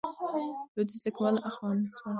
[0.73, 2.09] لوېدیځ لیکوال اغېزمن شول.